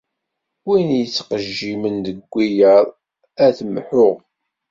Win 0.65 0.87
yettqejjimen 0.99 1.95
deg 2.05 2.17
wiyaḍ, 2.33 2.87
ad 3.45 3.51
t-mḥuɣ. 3.57 4.15